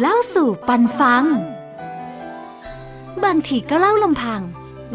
[0.00, 1.24] เล่าสู่ปันฟัง
[3.24, 4.42] บางทีก็เล่าลำพัง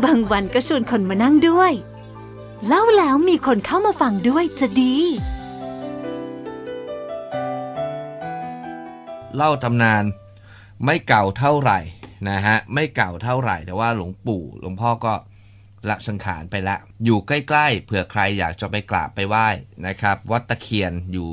[0.04, 1.72] บางวันก็ชวนคนมานั่งด้วย
[2.68, 4.96] เล่าแล้วมีคนเข้ามาฟังด้วยจะดี
[9.36, 10.04] เล่าตำนาน
[10.86, 11.80] ไม่เก่าเท่าไหร่
[12.30, 15.14] นะฮะไม่เก่าเท่าไหร่ แต่ว่าหลวงปู่หลวงพ่อก็
[15.90, 19.48] ละสังขารไปล้วอยู่ใกล้ๆเผื่อใครอยากจะไปกราบไปไหว้
[19.88, 21.32] นะครับ วัดตะเคียนอยู่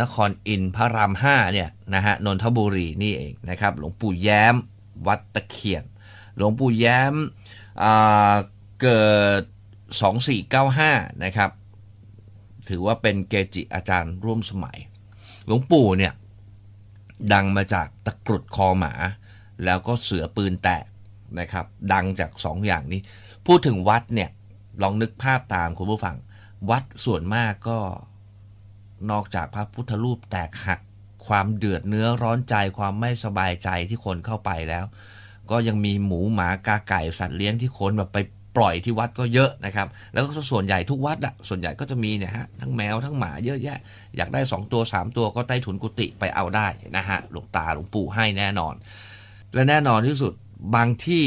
[0.00, 4.54] นครอินพระรามห้าเนี่ยนะฮะนนทบุรีนี่เองนะครับหลวงปู่แย้ม
[5.06, 5.84] วัดตะเคียน
[6.36, 7.14] หลวงปู่แย้ม
[7.82, 7.92] อ่
[8.82, 9.04] เกิ
[9.40, 9.42] ด
[10.32, 11.50] 2495 นะครับ
[12.68, 14.78] ถือว่าเป็นเกจิอาจารย์ร่วมสมัย
[15.46, 16.12] หลวงปู่เนี่ย
[17.32, 18.94] ดังมาจากตะกรุดคอหมา
[19.64, 20.86] แล้วก็เสือปืนแตก
[21.40, 23.00] นะครับ ดังจากสองอย่างนี้
[23.46, 24.30] พูดถึงวัดเนี่ย
[24.82, 26.16] ลองนึกภาพตามคุณผู้ฟัง
[26.70, 27.78] วัดส่วนมากก็
[29.10, 30.80] นอกจากพระพุทธรูปแตกหัก
[31.26, 34.84] ความเดือดเนื้อร้อนใจความไม่สบายใจที่คนเข้าไปแล้ว
[35.50, 38.18] ก็ยังมีหมูหมากาไก่สัตว์เลี้ยงที่คนแบบไป
[38.56, 43.78] ปล่อยที่วัดก็เยอะนะครับ แล้วก็ส่วนใหญ่ทุกวัดอะส่วนใหญ่ก็จะมีเนี่ยฮะทั้งแมวทั้งหมาเยอะแยะ
[44.16, 48.74] อยากได้ 2 ตัว 3 ตัวก็ใต้ถุนกุฏิไปเอาได้นะฮะหลวงตาหลวงปู่ให้แน่นอน
[49.54, 50.32] และแน่นอนที่สุด
[50.74, 51.24] บางที่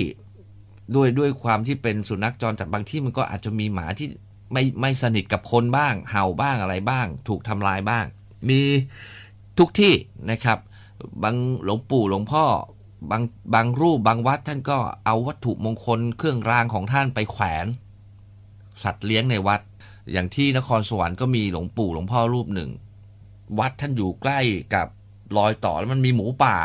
[0.95, 4.07] ด้วยด้วยความที่เป็นสุนัขจรจัดบางที่มันก็อาจจะมีหมาที่
[4.55, 8.05] ไม่ไม่สนิทกับคนบ้าง เห่าบ้างอะไรบ้าง ถูกทำลายบ้าง
[8.49, 8.59] มี
[9.57, 9.93] ทุกที่
[10.31, 10.59] นะครับ
[11.23, 12.45] บางหลวงปู่หลวงพ่อ
[13.11, 17.65] บางบางรูปบางวัดท่านก็เอาวัตถุมงคลเครื่องรางของท่านไปแขวน
[18.83, 19.61] สัตว์เลี้ยงในวัด
[20.11, 22.69] อย่างที่นครสวรรค์ก็มีหลวงปู่หลวงพ่อรูปหนึ่ง
[23.59, 24.39] วัดท่านอยู่ใกล้
[24.75, 24.87] กับ
[25.37, 26.55] รอยต่อแล้วมันมีหมูป่า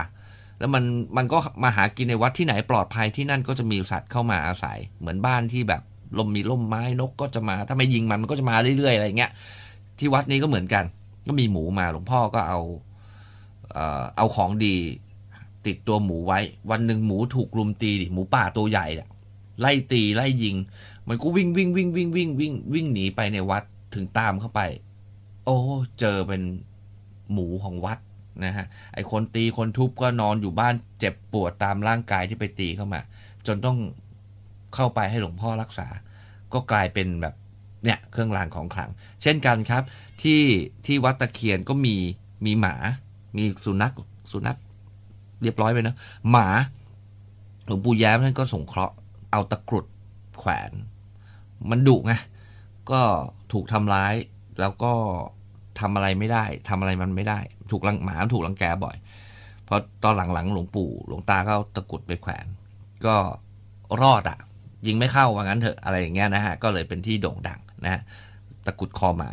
[0.59, 0.85] แล้วมัน
[1.17, 5.83] มันก็มาหากินในวัดที่ไหนปลอดภัยที่นั่นก็จะมีสัตว์เข้ามาอาศัย เหมือนบ้านที่แบบ
[6.19, 9.33] ลมมีร่มไม้นกก็จะมา ถ้าไม่ยิงมันมันก็จะมาเรื่อยๆอะไรเงี้ย
[9.99, 10.85] ที่วัดนี้ก็เหมือนกัน
[11.27, 12.61] ก็มีหมูมาหลวงพ่อก็เอา
[14.17, 14.77] เอาของดี
[15.67, 19.09] ติดตัวหมูไว้ วันหนึ่งหมูถูกลุมตีดิหมูป่าตัวใหญ่เนี่ย
[19.61, 20.57] ไล่ตีไล่ยิง
[21.09, 23.63] มันก็วิ่งวิ่งวิ่งวิ่งวิ่งวิ่งวิ่งหนีไปในวัด
[23.95, 24.61] ถึงตามเข้าไป
[25.45, 25.57] โอ้
[26.01, 26.43] เจอเป็น
[27.33, 27.99] หมูของวัด
[28.45, 33.01] นะฮะไอคนตีคนทุบก็นอนอยู่บ้านเจ็บปวดตามร่างกายที่ไปตีเข้ามา
[33.47, 33.79] จนต้อง
[34.75, 35.89] เข้าไปให้หลวงพ่อรักษา
[36.55, 37.35] ก็กลายเป็นแบบ
[37.85, 38.91] เนี่ยเครื่องรางของขลัง
[39.23, 39.83] เช่นกันครับ
[40.23, 40.43] ที่
[40.87, 41.97] ที่วัดตะเคียนก็มี
[42.47, 42.75] มีหมา
[43.37, 43.95] มีสุนัข
[44.33, 44.59] สุนัข
[45.43, 45.95] เรียบร้อยไปนะ
[46.31, 46.49] หมา
[47.67, 48.95] หลวงปู่แย้มท่านก็สงเคราะห์
[49.33, 49.87] เอาตะกรุด
[50.39, 50.73] แขวน
[51.71, 52.13] มันดุไง
[52.91, 53.01] ก็
[53.53, 54.15] ถูกทำร้าย
[54.61, 54.93] แล้วก็
[55.81, 57.41] ทำอะไรไม่ได้ทำอะไรมันไม่ได้
[57.71, 58.97] ถูกลังหมาถูกลังแกบ่อย
[59.65, 62.47] เพราะตอนหลังๆหลวงปู่หลวงตาก็เอาตะกรุดไปแขวน
[63.07, 63.17] ก็
[64.03, 64.39] รอดอะ
[64.87, 68.01] ยิงไม่เข้าว่างั้นเถอะอะไรอย่างเงี้ยนะฮะก็เลยเป็นที่โด่งดังนะฮะ
[68.67, 69.31] ตะกุดคอหมา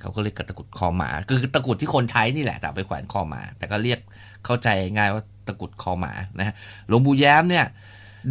[0.00, 4.00] เขาก็เรียกกันตะกุดคอหมา คือตะกุดที่คนใช้นี่แหละแต่ไปแขวนคอหมา แต่ก็เรียก
[4.44, 6.54] เข้าใจง่ายว่าตะกุดคอหมานะฮะ
[6.88, 7.66] หลวงปู่แย้มเนี่ย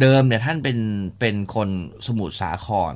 [0.00, 0.78] เดิมเนี่ยท่านเป็น
[1.20, 1.68] เป็นคน
[2.06, 2.94] สมุทรสาคร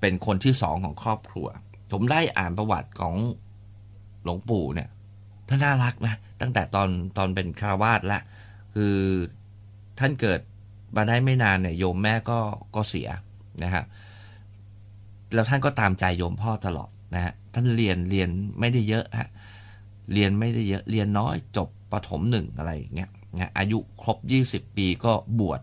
[0.00, 1.48] เป็นคนที่สองของครอบครัว
[1.92, 3.14] ผมได้อ่านประวัติของ
[4.24, 4.88] หลวงปู่เนี่ย
[5.48, 8.20] ท่านน่ารักนะตั้งแต่ตอนตอนเป็นคารวาสละ
[8.74, 8.94] คือ
[9.98, 10.40] ท่านเกิด
[10.96, 12.38] มาได้ไม่นานเนี่ยโยมแม่ก็
[12.74, 13.08] ก็เสีย
[13.62, 13.84] นะครับ
[15.34, 18.28] แล้วท่านก็ตามใจโยมพ่อตลอดนะฮะท่านเรียนเรียน
[18.60, 19.28] ไม่ได้เยอะฮะ
[20.12, 23.10] เรียนไม่ได้เยอะเรียนน้อยจบประถมหนึ่งอะไรอย่างเงี้ย
[23.40, 24.16] นะอายุครบ
[24.48, 25.60] 20 ปีก็บวช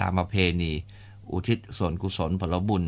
[0.00, 0.72] ตามประเพณี
[1.30, 2.84] อุทิศส่วนกุศลผลบุญ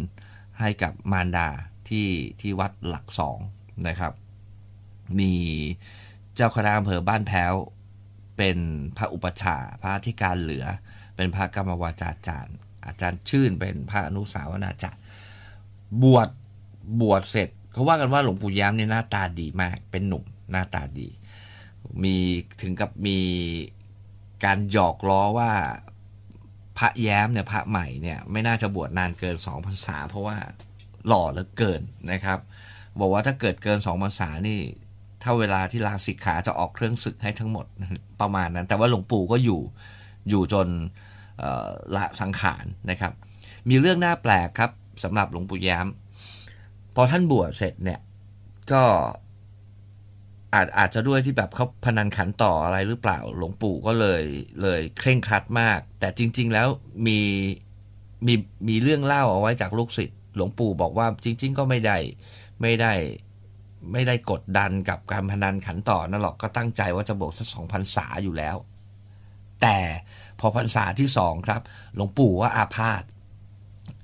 [0.61, 1.49] ให้กับมารดา
[1.89, 2.09] ที่
[2.41, 3.39] ที่วัดหลักสอง
[3.89, 4.13] นะครับ
[5.19, 5.33] มี
[6.35, 7.55] เจ้าคณะอำเภอบ้านแพ้ว
[8.37, 8.59] เป็น
[8.97, 10.67] พระอุปชาพระธิการเหลือ
[11.21, 15.03] เป็นพระกรรมวาจาจารย์ อาจารย์ชื่นเป็นพระอนุสาวนาจารย์
[16.03, 16.29] บวช
[17.01, 21.09] บวชเสร็จเขาว่ากันว่าหลวงปู่ย้มเนี่ยหน้าตาดีมาก เป็นหนุ่มหน้าตาดี
[22.03, 22.17] มี
[22.63, 23.19] ถึงกับมี
[24.45, 25.51] การหยอกล้อว่า
[26.79, 30.37] พระแย้มเนี่ยพระใหม่เนี่ยไม่น่าจะบวชนานเกิน2พรรษาเพราะว่า
[31.07, 31.83] หล่อเหลือเกิน
[32.13, 32.39] นะครับ
[33.01, 34.59] บอกว่าถ้าเกิดเกิน2พรรษานี่
[35.23, 37.67] ถ้าเวลาที่ลาสิกขาจะออกเครื่องศึกให้ทั้งหมด
[38.21, 39.61] ประมาณนั้น แต่ว่าหลวงปู่ก็อยู่
[40.29, 40.69] อยู่จน
[41.97, 43.13] ละสังขารนะครับ
[43.69, 44.71] มีเรื่องน่าแปลกครับ
[45.05, 45.87] สำหรับหลวงปู่แย้ม
[46.95, 48.01] พอท่านบวชเสร็จเนี่ย
[48.73, 48.83] ก็
[50.55, 54.23] อาจอาจจะด้วยที่แบบเขาพนันขันต่ออะไรหรือเปล่าหลวงปู่ก็เลย
[54.63, 56.69] เลยเคร่งครัดมาก แต่จริง ๆ แล้ว
[57.07, 57.19] มี
[58.27, 58.35] มี
[58.69, 61.97] มีเรื่องเล่าเอาไว้จากลูกศิษย์หลวงปู่บอกว่าจริง ๆ ก็ไม่ได้
[62.63, 62.93] ไม่ได้
[63.93, 68.57] ไม่ได้กดดันกับการพนันขันต่อนั่นหรอกก็ตั้งใจว่าจะบวชสักสองพรรษาอยู่แล้ว
[69.63, 69.79] แต่
[70.41, 71.61] พอพรรษาที่สองครับ
[71.95, 73.03] หลวงปู่ว่าอาพาธ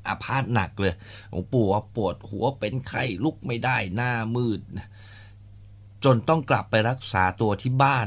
[0.09, 0.95] อาพาธหนักเลย
[1.31, 4.61] หลวงปู่ว่าปวดหัวเป็นไข้ลุกไม่ได้หน้ามืด
[6.05, 8.07] จนต้องกลับไปรักษาตัวที่บ้าน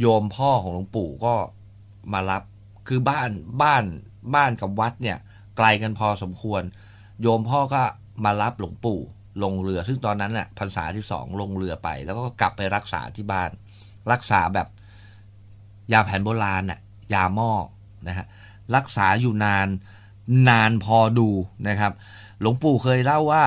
[0.00, 1.34] โยมพ่อของหลวงปู่ก็
[2.12, 2.42] มารับ
[2.88, 3.30] คือบ้าน
[3.62, 3.84] บ้าน
[4.34, 5.18] บ้านกับวัดเนี่ย
[5.56, 6.62] ไกลกันพอสมควร
[7.22, 7.82] โยมพ่อก็
[8.24, 9.00] มารับหลวงปู่
[9.42, 13.50] ลงเรือ ซึ่งตอนนั้นน่ะพรรษาที่สองลงเรือไป แล้วก็กลับไปรักษาที่บ้าน
[14.12, 14.68] รักษาแบบ
[15.92, 16.80] ยาแผนโบราณน่ะ
[17.12, 17.52] ยาหม้อ
[18.08, 18.26] นะฮะ
[18.76, 19.68] รักษาอยู่นาน
[20.48, 21.28] นานพอดู
[21.68, 21.92] นะครับ
[22.40, 23.44] หลวงปู่เคยเล่าว่า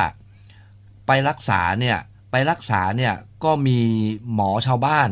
[1.08, 1.98] ไปรักษาเนี่ย
[2.32, 3.14] ไปรักษาเนี่ย
[3.44, 3.80] ก็มี
[4.34, 5.10] หมอชาวบ้าน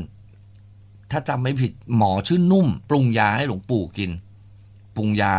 [1.12, 4.12] ถ้าจำไม่ผิดหมอชื่อนุ่ม ปรุงยาให้หลวงปู่กิน
[4.96, 5.36] ปรุงยา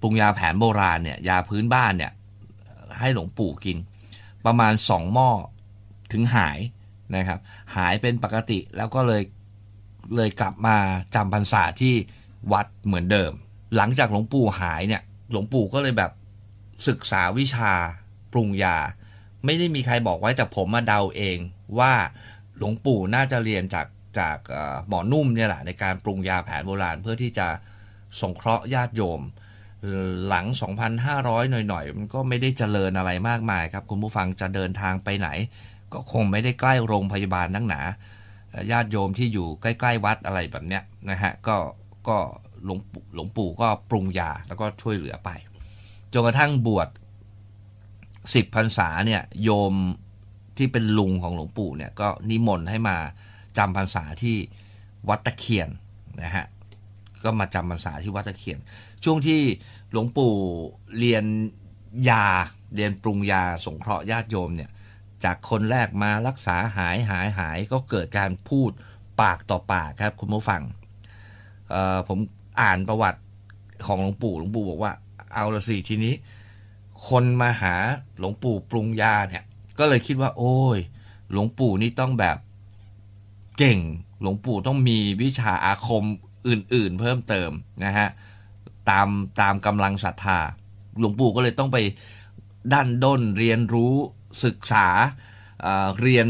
[0.00, 2.12] ปรุงยาแผนโบราณเนี่ยยาพื้นบ้านเนี่ย
[3.00, 3.76] ให้หลวงปู่กิน
[4.46, 5.30] ประมาณสองหม้อ
[6.12, 6.58] ถึงหาย
[7.16, 7.38] นะครับ
[7.76, 9.22] หายเป็นปกติแล้วก็เลย
[10.16, 10.76] เลยกลับมา
[11.14, 11.94] จำพรรษาที่
[12.52, 13.32] วัดเหมือนเดิม
[13.76, 16.12] หลังจากหลวงปู่หายเนี่ย หลวงปู่ก็เลยแบบ
[16.88, 17.72] ศึกษาวิชา
[18.32, 18.76] ปรุงยา
[19.44, 21.38] ไม่ได้มีใครบอกไว้แต่ผมมาเดาเอง
[21.78, 21.92] ว่า
[22.56, 23.86] หลวงปู่น่าจะเรียนจาก
[24.18, 24.38] จาก
[24.88, 27.48] หมอนุ่มเนี่ยแหละในการปรุงยาแผนโบราณเพื่อที่จะ
[28.20, 29.20] สงเคราะห์ญาติโยม
[30.28, 30.46] หลัง
[30.98, 35.28] 2,500 หน่อยๆ มันก็ไม่ได้เจริญอะไรมากมายครับ คุณผู้ฟังจะเดินทางไปไหน
[35.92, 37.80] ก็คงไม่ได้ใกล้โรงพยาบาลนักหนา
[38.70, 41.56] ญาติโยมที่อยู่ใกล้ ๆ วัดอะไรแบบเนี้ยนะฮะก็
[42.08, 42.16] ก็
[42.64, 42.78] หลวง
[43.14, 45.30] หลวงปู่ก็ปรุงยาแล้วก็ช่วยเหลือไป
[46.12, 46.88] จนกระทั่งบวช
[48.34, 49.74] สิบพรรษาเนี่ยโยม
[50.58, 52.96] ที่เป็นลุงของหลวงปู่เนี่ยก็นิมนต์ให้มา
[53.58, 54.36] จำพรรษาที่
[55.08, 55.68] วัดตะเคียน
[56.22, 56.46] นะฮะ
[57.24, 58.58] ก็มาจำพรรษาที่วัดตะเคียน
[59.04, 59.40] ช่วงที่
[59.90, 60.34] หลวงปู่
[60.98, 61.24] เรียน
[62.08, 62.26] ยา
[62.74, 64.70] เรียนปรุงยาสงเคราะห์ญาติโยมเนี่ย
[65.24, 68.70] จากคนแรกมารักษาหายหายหายก็เกิดการพูด
[69.20, 70.62] ปากต่อปากครับ คุณผู้ฟัง
[72.08, 72.18] ผม
[72.62, 73.20] อ่านประวัติ
[73.86, 74.92] ของหลวงปู่หลวงปู่บอกว่า
[75.32, 76.14] เอาละสิทีนี้
[77.08, 77.74] คนมาหา
[78.18, 79.44] หลวงปู่ปรุงยาเนี่ย
[79.78, 80.78] ก็เลยคิดว่า โอ้ย
[81.32, 82.36] หลวงปู่นี่ต้องแบบ
[83.58, 83.78] เก่ง
[84.20, 86.04] หลวงปู่ต้องมีวิชาอาคม
[86.48, 87.50] อื่น ๆ เพิ่มเติม
[87.84, 88.08] นะฮะ
[88.90, 89.08] ตาม
[89.40, 90.38] ตามกำลังศรัทธา
[90.98, 91.78] หลวงปู่ก็เลยต้องไป
[92.72, 93.94] ดันด้นเรียนรู้
[94.44, 94.86] ศึกษา
[96.00, 96.26] เรียน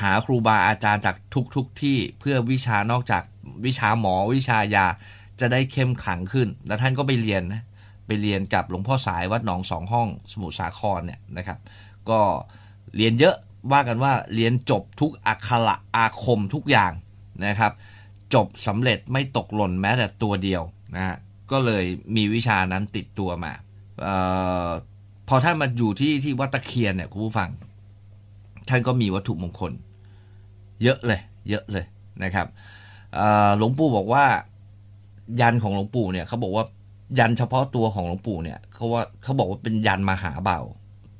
[0.00, 3.22] หาครูบาอาจารย์จากทุกๆทที่เพื่อวิชานอกจาก
[3.66, 4.86] วิชาหมอวิชายา
[5.40, 7.62] จะได้เข้มขังขึ้น แล้วท่านก็ไปเรียนนะ
[8.06, 11.58] ไปเรียนกับหลวงพ่อสายวัดหนองสองห้องสมุทรสาครเนี่ยนะครับ
[12.10, 12.20] ก็
[12.96, 13.36] เรียนเยอะ
[13.72, 16.92] ว่ากันว่าเรียนจบทุกอักขระอาคมทุกอย่าง
[17.46, 17.72] นะครับ
[18.34, 20.62] จบสำเร็จไม่ตกหล่นแม้แต่ตัวเดียว
[20.94, 21.16] นะฮะ
[21.50, 21.84] ก็เลย
[22.16, 23.52] มีวิชานั้นติดตัวมา
[25.28, 27.50] พอท่านมาอยู่ที่ที่วัดตะเคียนเนี่ยคุณผู้ฟัง
[28.68, 29.72] ท่านก็มีวัตถุมงคล
[30.82, 31.84] เยอะเลย เยอะเลย
[32.24, 32.46] นะครับ
[33.58, 34.24] หลวงปู่บอกว่า
[35.40, 36.64] ยันของหลวงปู่เนี่ยเขาบอกว่า
[37.18, 40.60] ยันเฉพาะตัวของหลวงปู่เนี่ยเขาว่าเขาบอกว่าเป็นยันมหาเบา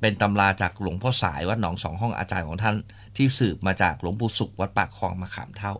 [0.01, 2.75] เป็นตำราจากหลวงพ่อสายวัดหนองสองห้องอาจารย์ของท่าน
[3.15, 5.73] ที่สืบมาจากหลวงปู่สุขวัดปากคลองมะขามเท่า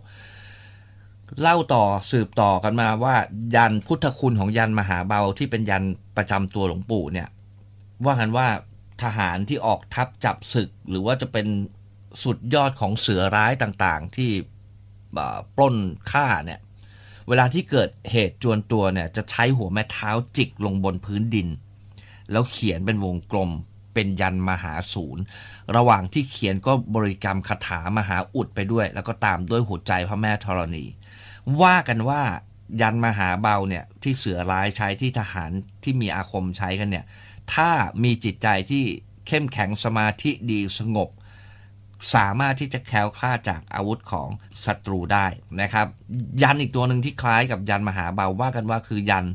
[1.42, 3.16] เล่าต่อสืบต่อกันมาว่า
[3.56, 5.84] ยันพุทธคุณของยันมหาเบาที่เป็นยัน
[6.18, 7.28] ประจำตัวหลวงปู่เนี่ย
[8.06, 8.48] ว่ากันว่า
[9.04, 11.48] ทหารที่ออกทัพจับศึก หรือว่าจะเป็น
[12.24, 14.32] สุดยอดของเสือร้ายต่างๆ ที่
[15.56, 15.76] ปล้น
[16.12, 16.60] ฆ่าเนี่ย
[17.28, 21.48] เวลาที่เกิดเหตุจวนตัวเนี่ยจะใช้หัวแม่เท้าจิกลงบนพื้นดิน
[22.32, 23.52] แล้วเขียนเป็นวงกลม
[23.94, 25.24] เป็นยันมหาศูนย์
[25.76, 30.86] ระหว่างที่เขียนก็บริกรรมคาถามหาอุดไปด้วย แล้วก็ตามด้วยหัวใจพระแม่ธรณี
[31.62, 32.22] ว่ากันว่า
[32.82, 35.52] ยันมหาเบาเนี่ยที่เสือร้ายใช้ที่ทหาร
[35.84, 37.06] ที่มีอาคมใช้กันเนี่ย
[37.54, 37.70] ถ้า
[38.04, 38.84] มีจิตใจที่
[39.28, 41.10] เข้มแข็งสมาธิดีสงบ
[42.16, 44.28] สามารถที่จะแคล้วคลาดจากอาวุธของ
[44.66, 45.28] ศัตรูได้
[45.62, 45.88] นะครับ
[46.42, 49.26] ยันอีกตัวหนึ่งที่คล้ายกับยันมหาเบาว่ากันว่าคือยัน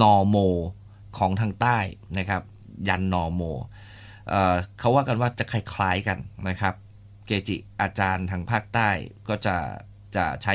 [0.00, 0.36] นอโม
[1.18, 1.78] ของทางใต้
[2.18, 2.42] นะครับ
[2.88, 3.42] ยันนอโม
[4.28, 4.34] เอ
[4.78, 6.74] เขาว่ากันว่าจะคล้ายๆกันนะครับ
[7.26, 8.88] เกจิอาจารย์ทางภาคใต้
[9.28, 9.56] ก็จะ
[10.16, 10.54] จะใช้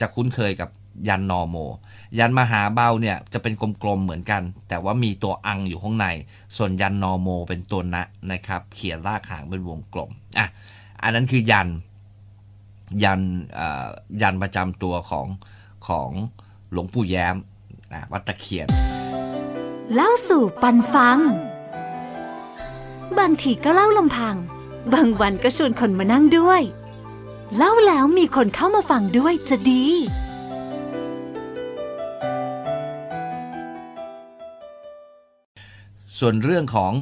[0.00, 0.68] จะคุ้นเคยกับ
[1.08, 1.56] ยันนอโม
[2.18, 6.06] ยันมหาเบาเนี่ยจะเป็นกลมๆเหมือนกัน แต่ว่ามีตัวอังอยู่ข้างใน
[6.56, 8.02] ส่วนยันนอโมเป็นตัวนะ
[8.32, 10.46] นะครับ เขียนรากหางเป็นวงกลมอะ
[11.02, 11.68] อันนั้นคือยัน
[13.04, 13.20] ยัน
[13.58, 13.88] อ่อ
[14.22, 15.26] ยันประจำตัวของ
[15.88, 16.10] ของ
[16.72, 17.36] หลวงปู่แย้ม
[17.92, 18.66] นะวัดตะเคียน
[19.94, 21.18] เล่าสู่ปันฟัง
[23.18, 24.36] บางทีก็เล่าลำพัง
[24.94, 26.62] บางวันก็ชวนคนมานั่งด้วย
[27.56, 29.84] เล่าแล้วมีคนเข้ามาฟังด้วยจะดี
[36.20, 36.92] ส่วนเรื่องของ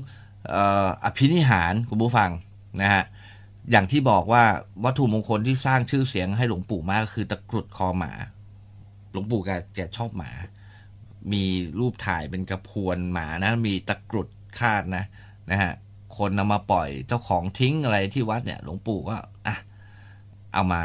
[1.05, 2.31] อภินิหารคุณผู้ฟัง
[2.83, 3.05] นะฮะ
[3.71, 4.45] อย่างที่บอกว่า
[4.85, 8.13] วัตถุมงคลที่สร้างชื่อเสียงให้หลวงปู่มากก็คือตะกรุดคอหมา
[9.13, 9.41] หลวงปู่
[9.75, 10.31] แกชอบหมา
[11.33, 11.45] มี
[11.81, 15.05] รูปถ่ายเป็นกระพวนหมานะ มีตะกรุดคาดนะ
[15.51, 15.73] นะฮะ
[16.17, 19.57] คนนำมาปล่อยเจ้าของทิ้งอะไรที่วัดเนี่ย หลวงปู่ก็อะ
[20.53, 20.83] เอามา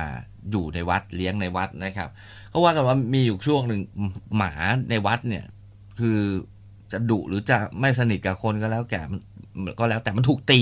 [0.52, 2.10] อยู่ในวัดเลี้ยงในวัดนะครับ
[2.50, 3.82] เขาว่ากันว่ามีอยู่ช่วงหนึ่ง
[4.38, 4.54] หมา
[4.90, 5.46] ในวัดเนี่ย
[6.00, 6.20] คือ
[6.92, 9.02] จะดุหรือจะไม่สนิทกับคนก็แล้วแก่
[9.64, 10.62] มันก็แล้วแต่มันถูกตี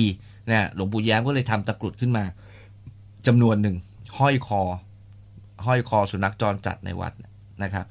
[0.49, 2.23] นะหลวงปู่แย้มก็เลยทำตะกรุดขึ้นมา
[3.27, 3.75] จำนวนหนึ่ง
[4.19, 4.61] ห้อยคอ
[5.65, 7.13] ห้อยคอสุนัขจรจัดในวัด
[7.63, 7.85] นะครับ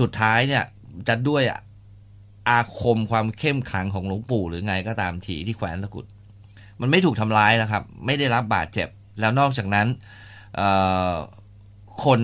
[0.00, 0.64] สุดท้ายเนี่ย
[1.08, 1.42] จะด้วย
[2.48, 6.06] อาคมความเข้มขังของหลวงปู่หรือไงก็ตามทีที่แขวนตะกรุด
[6.80, 8.88] มันไม่ถูกทำร้ายนะครับ ไม่ได้รับบาดเจ็บ
[9.20, 9.86] แล้วนอกจากนั้น
[12.04, 12.20] คน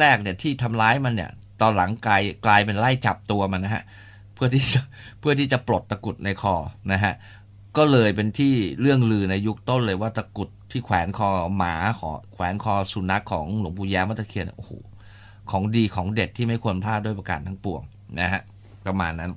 [0.00, 3.84] แรกๆเนี่ยที่ทำร้ายมันเนี่ย ตอนหลังกลายกลายเป็นไล่จับตัวมันนะฮะ
[4.34, 4.80] เพื่อที่จะ
[5.20, 6.54] เพื่อที่จะปลดตะกุดในคอ
[6.92, 7.14] นะฮะ
[7.76, 14.72] ก็เลยเป็นที่เรื่องลือในยุคต้นเลยว่าตะกุดที่แขวนคอหมาขอแขวนคอสุนัขของหลวงปู่แย้มวัตะเคียนโอ้โห
[15.50, 17.82] ของดีของเด็ดที่ไม่ควรพลาดด้วยประการทั้งปวง
[18.20, 18.42] นะฮะ
[18.86, 19.30] ประมาณนั้น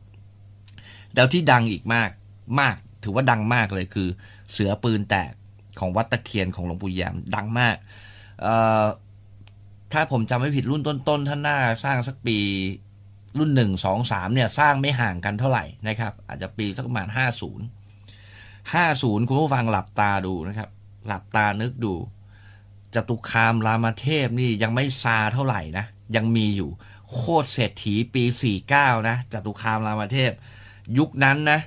[1.15, 2.09] แล้วที่ดังอีกมาก
[2.59, 4.07] มากถือว่าดังมากเลยคือ
[4.51, 5.31] เสือปืนแตก
[5.79, 7.75] ของวัดตะเคียนของหลวงปู่แย้มดังมาก
[9.93, 12.37] ถ้าผมจำไม่ผิดรุ่นต้นๆท่านน่าสร้างสักปี
[13.37, 17.65] รุ่นหนึ่งสองสามเนี่ยสร้างไม่ห่างกันเท่าไหร่นะครับ อาจจะปีสักประมาณห้าศูนย์
[18.73, 20.69] ห้าศูนย์คุณผู้ฟังหลับตาดูนะครับ
[21.07, 21.93] หลับตานึกดู
[22.95, 26.69] จตุคามรามเทพนี่ยังไม่ซาเท่าไหร่นะ ยังมีอยู่
[27.11, 28.23] โคตรเศรษฐีปี
[28.65, 30.31] 49 นะจตุคามรามเทพ
[30.97, 31.59] ยุคนั้นนะ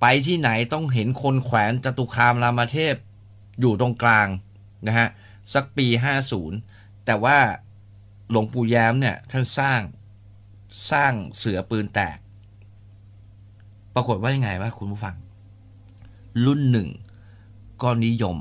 [0.00, 2.94] ไปที่ไหนต้องเห็นคนแขวนจตุคามรามเทพ
[3.60, 4.28] อยู่ตรงกลาง
[4.86, 5.08] นะฮะ
[5.54, 5.86] สักปี
[6.46, 7.38] 50 แต่ว่า
[8.30, 9.80] หลวงปู่แย้มเนี่ยท่านสร้าง
[10.90, 12.18] สร้างเสือปืนแตก
[13.94, 15.16] ปรากฏว่ายังไงวะคุณผู้ฟัง
[16.44, 16.88] รุ่นหนึ่ง
[17.82, 18.36] ก็นิยม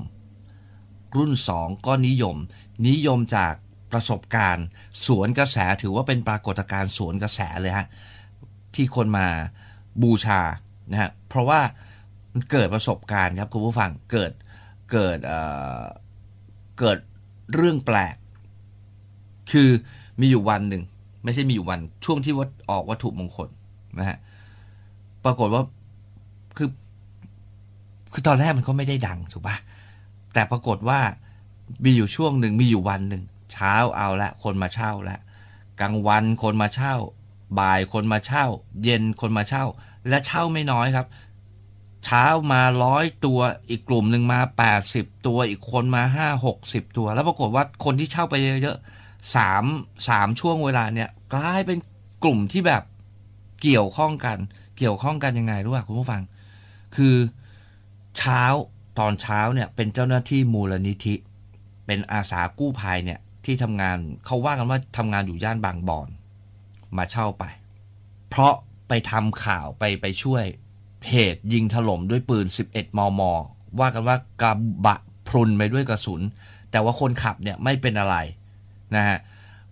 [1.18, 2.38] รุ่นสองก็นิยม
[2.88, 3.54] นิยมจาก
[3.92, 4.66] ประสบการณ์
[5.06, 7.88] สวนกระแสถือว่าเป็นปรากฏการณ์สวนกระแสเลยฮะ
[8.76, 9.28] ที่คนมา
[10.02, 10.42] บูชา
[10.92, 11.62] นะฮะเพราะว่า
[12.34, 14.32] มันเกิดประสบการณ์ครับคุณผู้ฟังเกิด
[14.92, 16.98] เกิดเเกิด
[17.54, 18.16] เรื่องแปลก
[19.52, 19.70] คือ
[20.20, 20.84] มีอยู่วันหนึ่ง
[21.24, 23.50] ไม่ใช่มีอยู่วันช่วงที่วัดออกวัตถุมงคล
[24.00, 24.18] นะฮะ
[25.26, 25.64] ปรากฏว่า
[26.58, 26.70] คือ
[28.14, 29.56] คือตอนแรกมันก็ไม่ได้ดังถูกปะ
[30.34, 31.00] แต่ปรากฏว่า
[31.86, 35.20] มีอยู่ช่วงหนึ่งมีอยู่วันหนึ่งเช้าเอาละ คนมาเช่าละ
[35.80, 36.96] กลางวันคนมาเช่า
[37.60, 38.46] บ่ายคนมาเช่า
[38.84, 39.66] เย็นคนมาเช่า
[40.10, 41.08] และเช่าไม่น้อยครับ
[42.06, 43.40] เช้ามาร้อยตัว
[43.70, 44.40] อีกกลุ่มหนึ่งมา
[44.82, 48.78] 80 ตัวอีกคนมา 5 60 ตัว แล้วปรากฏว่าคนที่เช่าไปเยอะ
[49.36, 49.64] สาม
[50.08, 51.78] สามช่วงเวลาเนี่ยกลายเป็น
[52.24, 52.84] กลุ่มที่แบบ
[53.62, 54.38] เกี่ยวข้องกัน
[54.78, 56.22] เกี่ยวข้องกันยังไงรู้ป่ะคุณผู้ฟัง
[56.96, 57.16] คือ
[58.18, 58.44] เช้า
[59.00, 61.16] ตอนเช้าเนี่ยเป็นเจ้าหน้าที่มูลนิธิ
[61.86, 66.10] เป็นอาสากู้ภัยเนี่ยที่ทำงานเขาว่ากันว่าทำงานอยู่ย่านบางบอน
[66.98, 67.44] มาเช่าไป
[68.30, 68.54] เพราะ
[68.88, 70.44] ไปทำข่าวไปไปช่วย
[71.10, 73.22] เหตุยิงถล่มด้วยปืน 11 มม
[73.80, 74.54] ว่ากันว่ากระ
[74.86, 76.22] บะพรุนไปด้วยกระสุน
[76.72, 78.16] แต่ว่าคนขับเนี่ยไม่เป็นอะไร
[78.96, 79.18] นะฮะ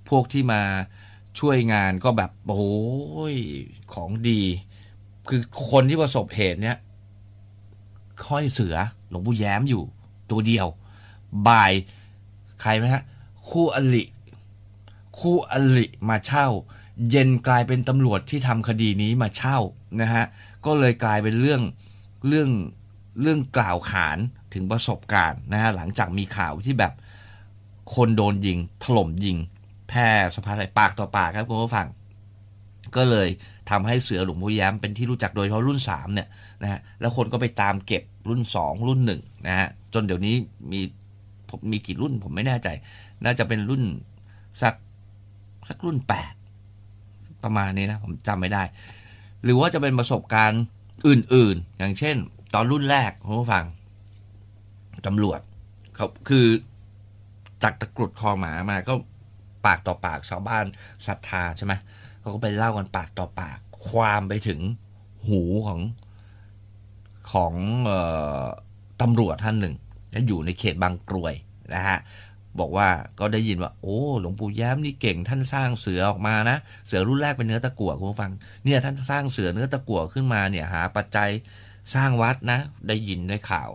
[0.09, 0.61] พวกที่มา
[1.39, 3.35] ช่วยงานก็แบบโอ้ย
[3.93, 4.41] ของดี
[5.29, 6.77] คือคนที่ประสบเหตุเนี้ย
[8.27, 8.75] ค่อยเสือ
[9.09, 9.83] หลวงปู่แย้มอยู่
[10.31, 10.67] ตัวเดียว
[11.47, 11.71] บ่าย
[12.61, 13.03] ใครไหมฮะ
[13.49, 14.03] คู่อลิ
[15.19, 16.47] คู่อลิมาเช่า
[17.09, 19.57] เย็นกลายเป็นตำรวจที่ทำคดีนี้มาเช่า
[20.01, 20.23] นะฮะ
[20.65, 21.61] ก็เลยกลายเป็นเรื่อง
[22.27, 22.49] เรื่อง
[23.21, 24.17] เรื่องกล่าวขาน
[24.53, 26.93] ถึงประสบการณ์นะฮะหลังจากมีข่าวที่แบบ
[27.95, 29.37] คนโดนยิง ถล่มยิง
[29.89, 31.87] แพร่สะพานไปากต่อปากครับคุณผู้ฟัง
[32.95, 33.27] ก็เลย
[33.69, 36.27] ทำให้เสือหลวงพ่อแย้มเป็นที่รู้จักโดยเฉพาะรุ่น 3 เนี่ย
[36.63, 40.35] นะฮะแล้วคนก็ไปตามเก็บรุ่น 2 รุ่น1นะฮะจนเดี๋ยวนี้
[40.71, 40.79] มี
[41.49, 42.67] ผมมีกี่รุ่นผมไม่แน่ใจ
[43.23, 43.83] น่าจะเป็นรุ่น
[44.61, 44.73] สัก
[45.69, 45.97] สักรุ่น
[46.71, 48.63] 8 ประมาณนี้นะ ผมจำไม่ได้
[49.43, 50.63] หรือว่าจะเป็นประสบการณ์
[51.07, 52.15] อื่นๆ อย่างเช่น
[52.53, 53.65] ตอนรุ่นแรกคุณผู้ฟัง
[55.07, 55.39] ตำรวจ
[55.95, 56.45] เขาคือ
[57.63, 58.93] จากตะกรุดคอหมามาก็
[59.65, 60.65] ปากต่อปากชาวบ้าน
[61.07, 61.73] ศรัทธาใช่ไหม
[62.19, 64.59] เขาก็ไปเล่ากันปากต่อปาก ความไปถึง
[65.27, 65.81] หูของ
[67.31, 67.53] ของ
[67.89, 67.91] อ
[68.43, 68.45] อ
[69.01, 69.75] ตำรวจท่านหนึ่ง
[70.27, 71.33] อยู่ในเขตบางกรวย
[71.73, 71.99] นะฮะ
[72.59, 72.87] บอกว่า
[73.19, 78.31] ก็ได้ยินว่า โอ้หลวงปู่แย้มนี่เก่งท่านสร้างเสือออกมานะ เสือรุ่นแรกเป็นเนื้อตะกั่วคุณผู้ฟัง
[78.63, 81.29] เนี่ยท่านสร้างเสือเนื้อตะกั่วขึ้นมาเนี่ยหาปัจจัย
[81.95, 83.69] สร้างวัดนะ ได้ยินได้ข่าว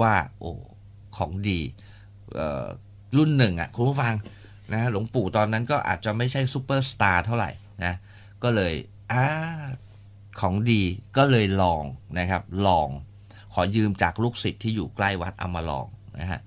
[0.00, 0.52] ว่า โอ้
[1.16, 1.60] ของดี
[3.16, 4.14] รุ่นหนึ่งอะคุณผู้ฟัง
[4.72, 7.50] นะหลวงปู่ตอนนั้นก็อาจจะไม่ใช่ซูเปอร์สตาร์เท่าไหร่
[7.84, 7.94] นะ
[8.42, 8.74] ก็เลย
[9.12, 9.24] อ่า
[10.40, 10.82] ของดี
[11.16, 11.84] ก็เลยลอง
[12.18, 12.88] นะครับลอง
[13.52, 15.86] ขอยืมจากลูกศิษย์ที่อยู่ใกล้วัดเอามาลอง
[16.20, 16.40] นะฮะ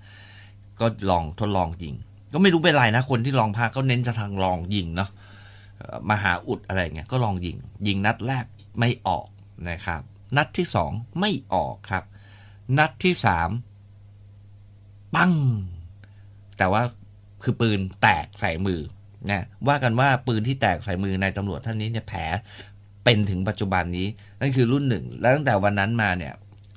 [0.80, 1.94] ก็ลองทดลองยิง
[2.32, 5.10] ก็ไม่รู้เป็นไรนะคนที่ลองพาก็เน้นจะทางลองยิงเนาะ
[6.08, 7.56] มาหาอุดอะไรเงี้ยก็ลองยิง
[7.86, 8.44] ยิงนัดแรก
[8.78, 9.26] ไม่ออก
[9.70, 10.02] นะครับ
[10.36, 12.04] นัดที่สองไม่ออกครับ
[12.78, 13.50] นัดที่สาม
[15.14, 15.32] ปัง
[16.58, 16.82] แต่ว่า
[17.42, 18.80] คือปืนแตกใส่มือ
[19.30, 22.20] นะว่ากันว่าปืนที่แตกใส่มือในตำรวจท่านนี้เนี่ยแผล
[23.04, 24.06] เป็นถึงปัจจุบันนี้
[24.40, 26.34] นั่นคือรุ่นหนึ่ง แล้วตั้งแต่วันนั้นมาเนี่ย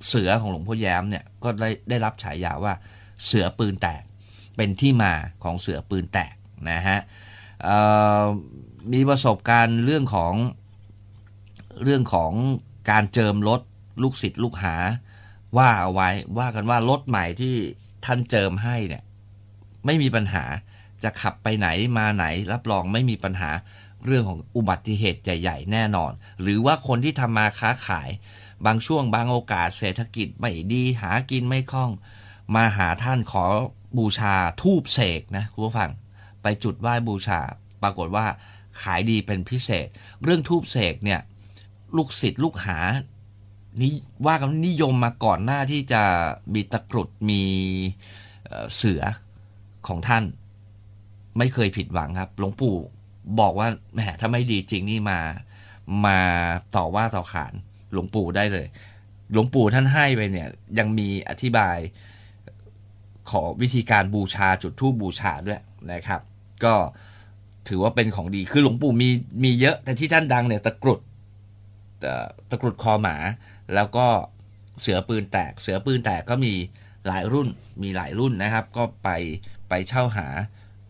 [0.07, 2.73] เสือของหลวงพ่อแย้มเนี่ยก็ได้ได้รับฉายาว่า
[3.25, 4.03] เสือปืนแตก
[4.57, 6.33] เป็นที่มาของเสือปืนแตก
[6.71, 6.99] นะฮะ
[8.93, 10.33] มีประสบการณ์เรื่องของ
[11.83, 12.31] เรื่องของ
[12.91, 13.61] การเจิมรถ
[14.03, 14.75] ลูกศิษย์ลูกหา
[15.57, 17.55] ว่าเอาไว้ว่ากันว่ารถใหม่ที่
[18.05, 19.03] ท่านเจิมให้เนี่ย
[19.85, 20.43] ไม่มีปัญหา
[21.03, 21.67] จะขับไปไหน
[21.97, 23.51] มาไหน รับรองไม่มีปัญหา
[24.05, 28.09] เรื่องของอุบัติเหตุใหญ่ ๆ แน่นอน หรือว่าคนที่ทำมาค้าขาย
[28.65, 31.91] บางช่วงบางโอกาสเศรษฐกิจไม่ดีหากินไม่คล่อง
[32.55, 33.45] มาหาท่านขอ
[33.97, 35.91] บูชาทูบเสกนะคุณผู้ฟัง
[36.41, 37.39] ไปจุดไหว้บูชา
[37.83, 38.25] ปรากฏว่า
[38.81, 39.87] ขายดีเป็นพิเศษ
[40.23, 41.19] เรื่องทูบเสกเนี่ย
[41.95, 42.79] ลูกศิษย์ลูกหา
[43.81, 43.93] นี่
[44.25, 46.01] ว่ากันนิยมมาก่อนหน้าที่จะ
[46.53, 47.43] มีตะกรุดมี
[48.75, 49.01] เสือ
[49.87, 50.23] ของท่าน
[51.37, 52.75] ไม่เคยผิดหวังครับหลวงปู่
[53.39, 55.19] บอกว่าแหมถ้าไม่ดีจริงนี่มา
[56.05, 56.19] มา
[56.75, 57.53] ต่อว่าต่อขาน
[57.91, 58.67] หลวงปู่ได้เลย
[59.31, 61.77] หลวงปู่ท่านให้ไปเนี่ย ยังมีอธิบาย
[63.29, 65.61] ขอวิธีการบูชาจุดธูปบูชาด้วย
[65.93, 66.21] นะครับ
[66.63, 66.75] ก็
[67.67, 69.09] ถือว่าเป็นของดีคือหลวงปู่มี
[69.43, 70.99] มีเยอะแต่ที่ท่านดังเนี่ยตะกรุด
[72.49, 73.15] ตะกรุดคอหมา
[73.75, 74.07] แล้วก็
[74.81, 76.53] เสือปืนแตก เสือปืนแตกก็มี
[77.07, 77.47] หลายรุ่น
[77.83, 79.09] มีหลายรุ่นนะครับ ก็ไป
[79.69, 80.27] ไปเช่าหา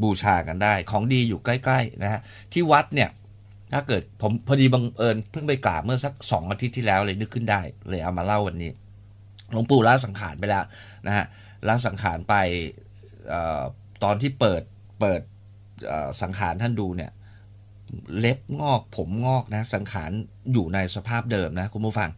[0.04, 2.22] บูชากันได้ ของดีอยู่ใกล้ๆนะฮะ
[2.54, 3.10] ที่วัดเนี่ย
[3.74, 8.72] ถ้าเกิดผมพอดีบังเอิญเพิ่งไปกราบเมื่อสักสองอาทิตย์ที่แล้วเลยนึกขึ้นได้ เลยเอามาเล่าวันนี้
[9.52, 10.66] หลวงปู่ละสังขารไปแล้ว
[11.08, 11.26] นะฮะ
[11.68, 12.36] ละสังขารไป
[13.34, 13.64] ออ
[14.04, 14.64] ตอนที่เปิด
[15.00, 15.22] เปิด
[16.22, 17.12] สังขารท่านดูเนี่ย
[18.20, 20.12] เล็บงอกผมงอกนะสังขาร
[20.54, 22.10] อยู่ในสภาพเดิมนะคุณผู้ฟัง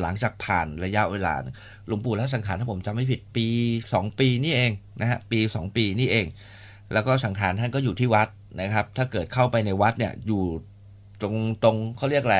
[0.00, 1.34] หลังจากผ่านระยะเวลา
[1.86, 3.46] หลวงปู่ละสังขารถ้าผมจำไม่ผิดปี
[3.82, 4.70] 2 ปีนี่เอง
[5.00, 6.26] นะฮะปี 2 ปีนี่เอง
[6.92, 8.28] แล้วก็สังขารท่านก็อยู่ที่วัด
[8.60, 10.42] นะครับ ถ้าเกิดเข้าไปในวัดเนี่ยอยู่
[11.20, 12.36] ตรงตรงเขาเรียกอะไร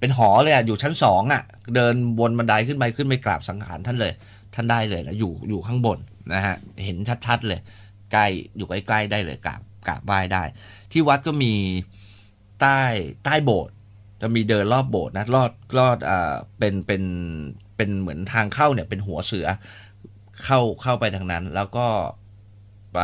[0.00, 1.42] เป็นหอเลยอะอยู่ชั้นสองอะ
[1.74, 4.12] เดินบนบันไดขึ้นไปขึ้นไปกราบสังขารท่านเลย
[4.54, 5.98] ท่านได้เลยนะอยู่อยู่ข้างบน
[6.34, 7.60] นะฮะเห็นชัดๆเลย
[8.12, 8.26] ใกล้
[8.56, 10.42] อยู่ใกล้ๆได้เลยกราบกราบไหว้ได้
[10.92, 11.54] ที่วัดก็มี
[12.60, 12.80] ใต้
[13.24, 13.74] ใต้โบสถ์
[14.20, 17.02] จะมีเดินรอบโบสถ์นะรอดรอดอ่าเป็นเป็น
[17.76, 19.46] เป็นเหมือนทางเข้าเนี่ยเป็นหัวเสือ
[20.44, 21.86] เข้าเข้าไปทางนั้น แล้วก็
[22.94, 22.98] ไป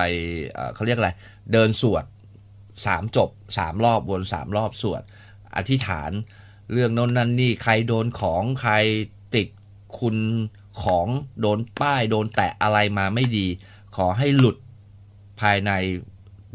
[0.75, 1.11] เขาเรียกอะไร
[1.53, 2.05] เดินสวด
[2.87, 5.03] สามจบสามรอบวนสามรอบสวด
[5.57, 6.11] อธิษฐาน
[6.73, 8.75] เรื่องโน้นนั่นนี่ใครโดนของใคร
[9.35, 9.49] ติด
[9.99, 10.17] คุณ
[10.83, 11.07] ของ
[11.41, 13.47] โดนป้าย โดนแตะอะไรมาไม่ดี
[13.97, 14.57] ขอให้หลุด
[15.41, 15.71] ภายใน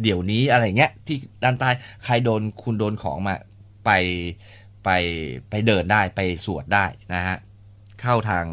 [0.02, 1.70] เดี๋ยวนี้อะไรเงี้ยที่ด้านใต้
[2.04, 3.36] ใครโดนคุณโดนของมา
[3.86, 3.90] ไป
[4.84, 4.90] ไป
[5.50, 7.38] ไปเดินได้ไปสวดได้นะฮะ
[8.02, 8.46] เข้าทาง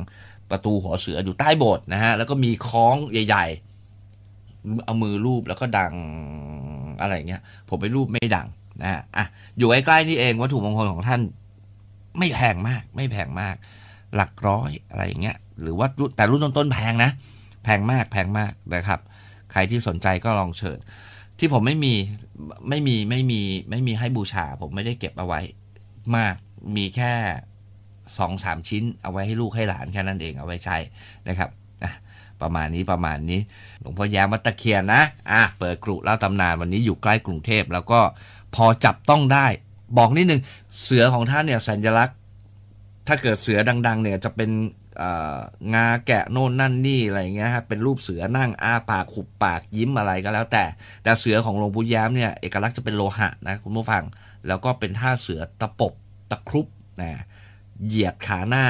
[0.51, 3.47] ประตูหัวเสืออยู่ใต้โบสถ์นะฮะแล้วก็มีคล้องใหญ่
[4.15, 5.95] ๆ เอามือรูปแล้วก็ดัง
[7.01, 8.47] อะไรเงี้ยผมไปรูปไม่ดัง
[8.83, 9.27] นะฮะอะ
[9.59, 11.21] อยู่ใกล้ๆนี่เองวัตถุมงคลของท่าน
[12.19, 13.57] ไม่แพงมาก ไม่แพงมาก
[14.17, 17.11] หลักร้อยอะไรอย่างเงี้ย หรือว่าแต่รุ่นต้นๆแพงนะ
[17.65, 19.01] แพงมากแพงมากนะครับ
[19.53, 20.79] ใครที่สนใจก็ลองเชิญ
[21.39, 21.95] ที่ผมไม่มี
[22.69, 25.41] ไม่มีไม่มีไม่มีให้บูชา ผมไม่ได้เก็บเอาไว้
[26.17, 26.35] มาก
[26.77, 27.13] มีแค่
[28.19, 30.77] สองสามชิ้น เอาไว้ให้ลูกให้หลานแค่นั้นเองเอาไว้ใช้
[31.29, 31.51] นะครับ
[32.43, 33.41] ประมาณนี้ประมาณนี้
[33.81, 38.01] หลวงพ่อแย้มวัตะเคียนนะอะเปิดกรุเล่าตำนานวันนี้อยู่ใกล้กรุงเทพแล้วก็
[38.55, 39.47] พอจับต้องได้
[39.99, 40.41] บอกนิดนึง
[40.83, 42.17] เสือของท่านเนี่ยสัญลักษณ์
[43.07, 44.51] ถ้าเกิดเสือดัง ๆ เนี่ยจะเป็น
[45.75, 50.65] งาแกะโน่นนั่นนี่อะไรเงี้ยครับเป็นรูปเสือนั่งอ้าปากขุบปากยิ้มอะไรก็แล้วแต่
[51.03, 54.05] แต่เสือของหลวงปู่ย้มเนี่ยเอกลักษณ์จะเป็นโลหะนะคุณผู้ฟัง
[54.47, 55.93] แล้วก็เป็นท่าเสือตะปบ
[56.31, 56.67] ตะครุบ
[57.01, 57.11] นะ
[57.87, 58.67] เหยียดขาหน้า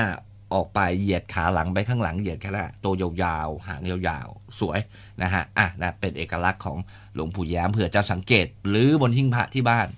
[0.54, 4.78] ออกไปเหยียดขาหลังไปข้างหลังเหยียดแค่ละตัวยาวๆ หางยาวๆ สวย
[5.22, 6.78] นะฮะอะนะเป็นเอกลักษณ์ของ
[7.14, 9.88] หลวงปู่ย้มเผื่อจะสังเกตหรือบนหิ้งพระที่บ้าน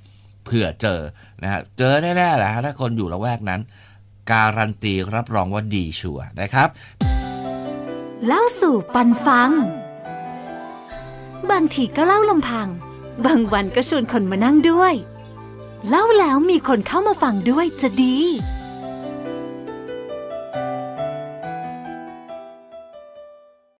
[0.44, 1.00] เผื่อเจอ
[1.42, 3.60] นะฮะเจอแน่ๆแหละฮะถ้าคนอยู่ละแวกนั้น
[4.30, 6.68] การันตีรับรองว่าดีชัวร์นะครับ
[8.26, 9.50] เล่าสู่ปันฟัง
[11.50, 12.68] บางทีก็เล่าลำพัง
[13.26, 14.94] บางวันก็ชวนคนมานั่งด้วย
[15.88, 18.18] เล่าแล้วมีคนเข้ามาฟังด้วยจะดี